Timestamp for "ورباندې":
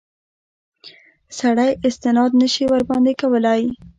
2.71-3.13